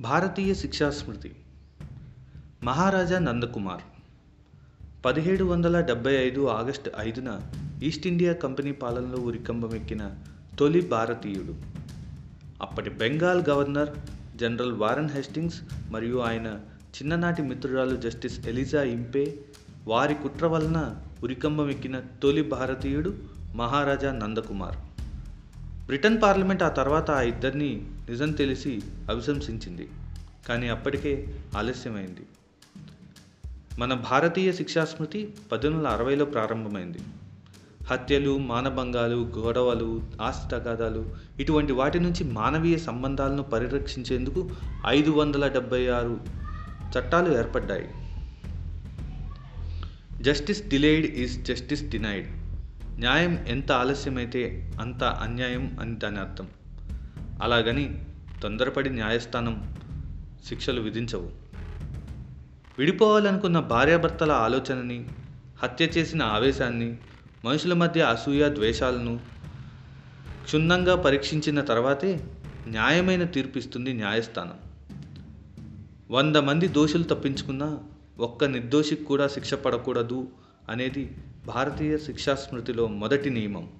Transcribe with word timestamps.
భారతీయ 0.00 0.54
శిక్షా 0.54 0.90
స్మృతి. 0.90 1.36
మహారాజా 2.62 3.18
నందకుమార్. 3.18 3.80
పదిహేడు 5.04 5.44
వందల 5.44 5.80
డెబ్బై 5.80 6.14
ఐదు 6.14 6.46
ఆగస్టు 6.46 6.90
ఐదున 6.98 7.40
ఈస్ట్ 7.82 8.06
ఇండియా 8.06 8.32
కంపెనీ 8.32 8.72
పాలనలో 8.72 9.18
ఉరికంబమెక్కిన 9.18 10.10
తొలి 10.58 10.80
భారతీయుడు. 10.80 11.54
అప్పటి 12.62 12.90
Bengal 12.90 13.44
governor 13.48 13.88
general 14.36 14.72
Warren 14.72 15.10
Hastings 15.10 15.60
మరియు 15.90 16.18
ఆయన 16.18 16.46
చిన్ననాటి 16.96 17.42
మిత్రురాలు 17.42 17.96
జస్టిస్ 17.96 18.48
ఎలిజా 18.48 18.82
ఇంపే 18.82 19.38
వారి 19.86 20.14
కుట్ర 20.14 20.46
వలన 20.46 21.02
ఉరికంబమెక్కిన 21.22 22.00
తొలి 22.22 22.42
భారతీయుడు 22.42 23.14
మహారాజా 23.54 24.12
నందకుమార్. 24.12 24.76
బ్రిటన్ 25.86 26.22
పార్లమెంట్ 26.22 26.62
ఆ 26.62 26.68
తర్వాత 26.68 27.10
ఆ 27.10 27.20
ఇద్దరిని 27.20 27.90
నిజం 28.10 28.32
తెలిసి 28.32 28.80
అభిశంసించింది 29.10 29.88
కానీ 30.48 30.68
అప్పటికే 30.68 31.38
ఆలస్యమైంది. 31.56 32.26
మన 33.78 33.94
భారతీయ 33.94 34.52
శిక్షాస్మృతి 34.52 35.34
పద్దెనిమిది 35.52 35.86
వందల 35.86 35.96
అరవైలో 35.96 36.24
ప్రారంభమైంది. 36.24 36.98
హత్యలు 37.90 38.38
మానభంగాలు 38.38 39.32
గొడవలు 39.38 40.02
ఆస్తి 40.22 40.48
తగాదాలు 40.48 41.16
ఇటువంటి 41.38 41.72
వాటి 41.72 42.00
నుంచి 42.00 42.24
మానవీయ 42.24 42.78
సంబంధాలను 42.78 43.42
పరిరక్షించేందుకు 43.42 44.50
ఐదు 44.86 45.10
వందల 45.10 45.46
డెబ్బై 45.46 45.88
ఆరు 45.88 46.20
చట్టాలు 46.98 47.38
ఏర్పడ్డాయి. 47.38 47.88
Justice 50.22 50.68
delayed 50.68 51.06
is 51.06 51.44
justice 51.44 51.88
denied. 51.88 52.28
న్యాయం 53.00 53.44
ఎంత 53.48 53.72
ఆలస్యమైతే 53.72 54.72
అంత 54.80 55.04
అన్యాయం 55.04 55.76
అని 55.80 55.96
దాని 55.96 56.18
అర్థం. 56.18 56.46
అలాగని 57.40 58.02
తొందరపడి 58.42 58.90
న్యాయస్థానం 58.90 59.76
శిక్షలు 60.48 60.80
విధించవు. 60.80 61.30
విడిపోవాలనుకున్న 62.78 63.60
భార్యాభర్తల 63.60 64.32
ఆలోచనని 64.32 65.10
హత్య 65.62 65.84
చేసిన 65.84 66.22
ఆవేశాన్ని 66.22 66.98
మనుషుల 67.44 67.72
మధ్య 67.72 68.02
అసూయ 68.02 68.48
ద్వేషాలను 68.48 69.20
క్షుణ్ణంగా 70.42 70.96
పరీక్షించిన 70.96 71.60
తర్వాతే 71.60 72.24
న్యాయమైన 72.66 73.24
తీర్పిస్తుంది 73.24 73.92
న్యాయస్థానం. 73.92 74.58
వంద 76.10 76.36
మంది 76.36 76.68
దోషులు 76.68 77.02
తప్పించుకున్నా 77.02 77.78
ఒక్క 78.18 78.44
నిర్దోషికి 78.44 79.04
కూడా 79.04 79.28
శిక్ష 79.28 79.54
పడకూడదు 79.54 80.28
అనేది 80.68 81.16
భారతీయ 81.46 81.98
శిక్షా 81.98 82.34
స్మృతిలో 82.34 82.86
మొదటి 82.86 83.30
నియమం. 83.30 83.70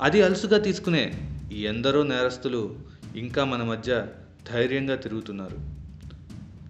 అది 0.00 0.22
అలుసుగా 0.22 0.58
తీసుకునే 0.58 1.29
ఈ 1.52 1.62
ఎందరో 1.62 2.02
నేరస్తులు 2.02 2.74
ఇంకా 3.16 3.44
మన 3.44 3.62
మధ్య 3.62 4.06
ధైర్యంగా 4.52 4.94
తిరుగుతున్నారు. 4.94 5.56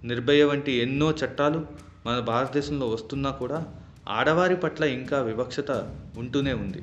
నిర్భయ 0.07 0.45
వంటి 0.45 0.73
ఎన్నో 0.73 1.11
చట్టాలు 1.11 1.67
మన 2.07 2.19
భారతదేశంలో 2.19 2.89
వస్తున్నా 2.89 3.31
కూడా 3.31 3.67
ఆడవారి 4.09 4.57
పట్ల 4.57 4.85
ఇంకా 4.85 5.23
వివక్షత 5.23 5.71
ఉంటూనే 6.19 6.53
ఉంది. 6.53 6.83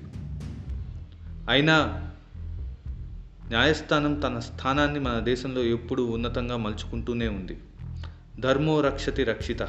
అయినా 1.50 1.76
న్యాయస్థానం 3.50 4.20
తన 4.20 4.40
స్థానాన్ని 4.40 5.00
మన 5.00 5.20
దేశంలో 5.20 5.64
ఎప్పుడూ 5.64 6.06
ఉన్నతంగా 6.06 6.58
మలుచుకుంటూనే 6.58 7.28
ఉంది. 7.28 7.58
ధర్మో 8.40 8.82
రక్షతి 8.82 9.24
రక్షిత. 9.24 9.64